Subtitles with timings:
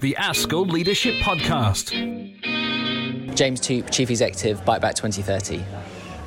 [0.00, 1.90] the ASCL Leadership Podcast.
[3.34, 5.64] James Toop, Chief Executive, Bite Back 2030.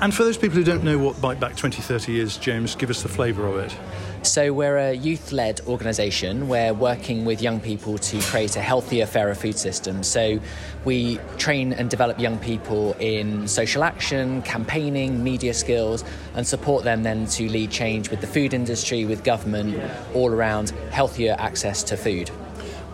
[0.00, 3.02] And for those people who don't know what Bite Back 2030 is, James, give us
[3.02, 3.76] the flavour of it.
[4.22, 6.48] So, we're a youth led organisation.
[6.48, 10.02] We're working with young people to create a healthier, fairer food system.
[10.02, 10.40] So,
[10.86, 16.04] we train and develop young people in social action, campaigning, media skills,
[16.34, 19.78] and support them then to lead change with the food industry, with government,
[20.14, 22.30] all around healthier access to food.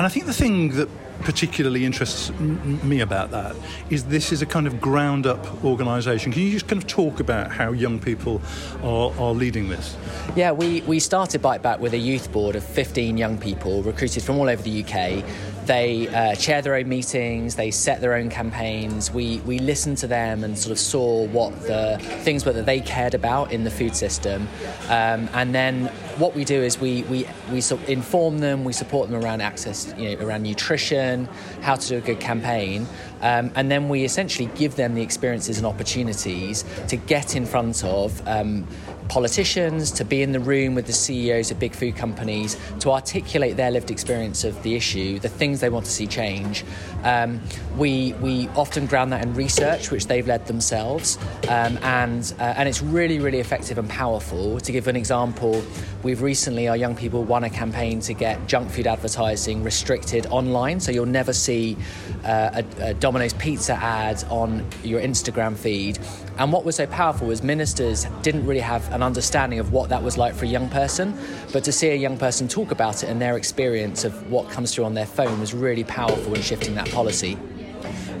[0.00, 0.88] And I think the thing that
[1.24, 3.54] particularly interests me about that
[3.90, 6.32] is this is a kind of ground up organisation.
[6.32, 8.40] Can you just kind of talk about how young people
[8.82, 9.98] are, are leading this?
[10.34, 14.22] Yeah, we, we started Bite Back with a youth board of 15 young people recruited
[14.22, 15.22] from all over the UK.
[15.66, 19.10] They uh, chair their own meetings, they set their own campaigns.
[19.10, 22.80] We, we listened to them and sort of saw what the things were that they
[22.80, 24.48] cared about in the food system.
[24.88, 28.72] Um, and then what we do is we, we, we sort of inform them, we
[28.72, 31.26] support them around access, you know, around nutrition,
[31.62, 32.86] how to do a good campaign.
[33.22, 37.82] Um, and then we essentially give them the experiences and opportunities to get in front
[37.84, 38.66] of um,
[39.10, 43.56] politicians, to be in the room with the CEOs of big food companies, to articulate
[43.56, 46.64] their lived experience of the issue, the things they want to see change.
[47.02, 47.40] Um,
[47.76, 52.68] we, we often ground that in research, which they've led themselves, um, and, uh, and
[52.68, 54.60] it's really, really effective and powerful.
[54.60, 55.60] To give an example,
[56.04, 60.78] we've recently, our young people won a campaign to get junk food advertising restricted online,
[60.78, 61.76] so you'll never see
[62.24, 65.98] uh, a, a Domino's pizza ad on your Instagram feed.
[66.38, 70.02] And what was so powerful was ministers didn't really have an understanding of what that
[70.02, 71.18] was like for a young person,
[71.52, 74.74] but to see a young person talk about it and their experience of what comes
[74.74, 77.38] through on their phone was really powerful in shifting that policy.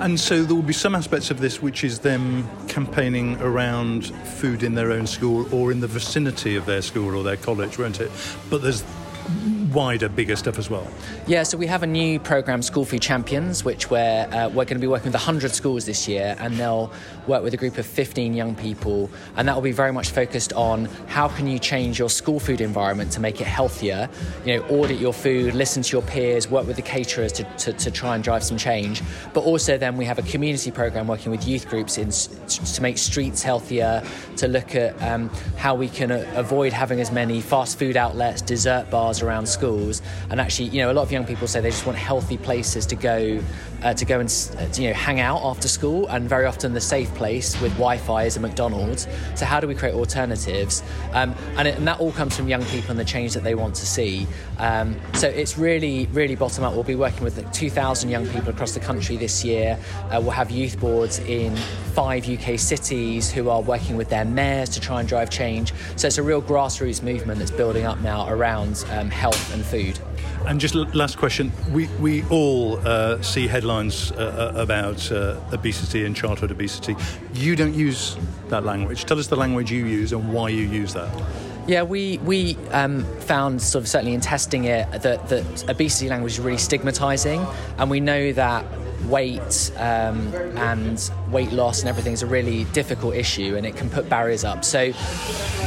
[0.00, 4.06] And so there will be some aspects of this which is them campaigning around
[4.38, 7.78] food in their own school or in the vicinity of their school or their college,
[7.78, 8.10] won't it?
[8.48, 8.82] But there's
[9.72, 10.86] wider, bigger stuff as well?
[11.26, 14.68] Yeah, so we have a new program, School Food Champions, which we're, uh, we're going
[14.68, 16.92] to be working with 100 schools this year, and they'll
[17.26, 20.52] work with a group of 15 young people, and that will be very much focused
[20.54, 24.08] on how can you change your school food environment to make it healthier.
[24.44, 27.72] You know, audit your food, listen to your peers, work with the caterers to, to,
[27.72, 29.02] to try and drive some change.
[29.32, 32.98] But also, then we have a community program working with youth groups in, to make
[32.98, 34.02] streets healthier,
[34.36, 38.42] to look at um, how we can uh, avoid having as many fast food outlets,
[38.42, 39.59] dessert bars around schools.
[39.62, 42.86] And actually, you know, a lot of young people say they just want healthy places
[42.86, 43.40] to go
[43.82, 46.06] uh, to go and uh, you know hang out after school.
[46.08, 49.06] And very often the safe place with Wi-Fi is a McDonald's.
[49.34, 50.82] So how do we create alternatives?
[51.12, 53.54] Um, and, it, and, that all comes from young people and the change that they
[53.54, 54.26] want to see.
[54.58, 56.74] Um, so it's really, really bottom up.
[56.74, 59.78] We'll be working with 2,000 young people across the country this year.
[60.10, 61.56] Uh, we'll have youth boards in
[61.90, 65.72] five UK cities who are working with their mayors to try and drive change.
[65.96, 69.98] So it's a real grassroots movement that's building up now around um, health and food.
[70.46, 76.06] And just last question: we we all uh, see headlines uh, uh, about uh, obesity
[76.06, 76.96] and childhood obesity.
[77.34, 78.16] You don't use
[78.48, 79.04] that language.
[79.04, 81.10] Tell us the language you use and why you use that.
[81.66, 86.32] Yeah, we we um, found sort of certainly in testing it that that obesity language
[86.32, 87.46] is really stigmatizing,
[87.76, 88.64] and we know that
[89.04, 93.88] weight um, and weight loss and everything is a really difficult issue and it can
[93.90, 94.64] put barriers up.
[94.64, 94.92] So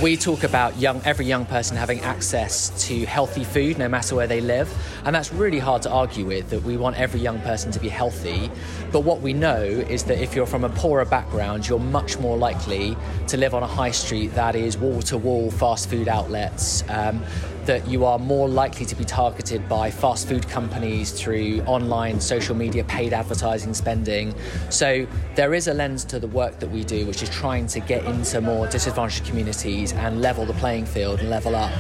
[0.01, 4.28] we talk about young every young person having access to healthy food no matter where
[4.28, 4.69] they live
[5.06, 7.88] and that's really hard to argue with that we want every young person to be
[7.88, 8.51] healthy
[8.91, 12.35] but what we know is that if you're from a poorer background you're much more
[12.35, 12.97] likely
[13.28, 17.24] to live on a high street that is wall to wall fast food outlets um,
[17.66, 22.56] that you are more likely to be targeted by fast food companies through online social
[22.56, 24.34] media paid advertising spending.
[24.69, 27.79] So there is a lens to the work that we do, which is trying to
[27.79, 31.72] get into more disadvantaged communities and level the playing field and level up.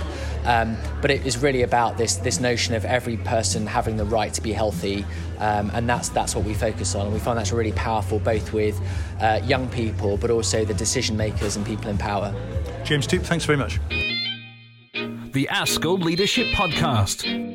[0.45, 4.33] Um, but it is really about this this notion of every person having the right
[4.33, 5.05] to be healthy,
[5.39, 7.05] um, and that's that's what we focus on.
[7.05, 8.77] And we find that's really powerful, both with
[9.21, 12.35] uh, young people, but also the decision makers and people in power.
[12.83, 13.79] James Toop, thanks very much
[15.33, 17.52] the ASCL Leadership Podcast.